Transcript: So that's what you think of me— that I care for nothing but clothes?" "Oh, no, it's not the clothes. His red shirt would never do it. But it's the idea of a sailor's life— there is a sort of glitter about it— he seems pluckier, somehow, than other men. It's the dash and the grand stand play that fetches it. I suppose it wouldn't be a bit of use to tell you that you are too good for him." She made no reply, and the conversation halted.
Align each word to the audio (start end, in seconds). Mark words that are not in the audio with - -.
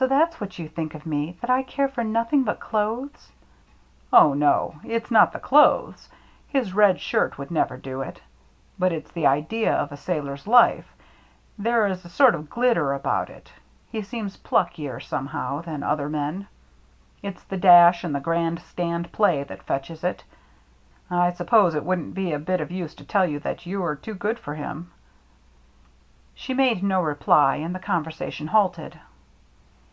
So 0.00 0.06
that's 0.06 0.40
what 0.40 0.58
you 0.58 0.66
think 0.66 0.94
of 0.94 1.04
me— 1.04 1.36
that 1.42 1.50
I 1.50 1.62
care 1.62 1.86
for 1.86 2.02
nothing 2.02 2.42
but 2.42 2.58
clothes?" 2.58 3.32
"Oh, 4.10 4.32
no, 4.32 4.76
it's 4.82 5.10
not 5.10 5.32
the 5.32 5.38
clothes. 5.38 6.08
His 6.48 6.72
red 6.72 6.98
shirt 6.98 7.36
would 7.36 7.50
never 7.50 7.76
do 7.76 8.00
it. 8.00 8.22
But 8.78 8.92
it's 8.92 9.12
the 9.12 9.26
idea 9.26 9.74
of 9.74 9.92
a 9.92 9.98
sailor's 9.98 10.46
life— 10.46 10.90
there 11.66 11.86
is 11.86 12.02
a 12.02 12.08
sort 12.08 12.34
of 12.34 12.48
glitter 12.48 12.94
about 12.94 13.28
it— 13.28 13.52
he 13.92 14.00
seems 14.00 14.38
pluckier, 14.38 15.00
somehow, 15.02 15.60
than 15.60 15.82
other 15.82 16.08
men. 16.08 16.46
It's 17.22 17.44
the 17.44 17.58
dash 17.58 18.02
and 18.02 18.14
the 18.14 18.20
grand 18.20 18.60
stand 18.60 19.12
play 19.12 19.44
that 19.44 19.64
fetches 19.64 20.02
it. 20.02 20.24
I 21.10 21.30
suppose 21.32 21.74
it 21.74 21.84
wouldn't 21.84 22.14
be 22.14 22.32
a 22.32 22.38
bit 22.38 22.62
of 22.62 22.70
use 22.70 22.94
to 22.94 23.04
tell 23.04 23.26
you 23.26 23.38
that 23.40 23.66
you 23.66 23.84
are 23.84 23.96
too 23.96 24.14
good 24.14 24.38
for 24.38 24.54
him." 24.54 24.92
She 26.34 26.54
made 26.54 26.82
no 26.82 27.02
reply, 27.02 27.56
and 27.56 27.74
the 27.74 27.78
conversation 27.78 28.46
halted. 28.46 28.98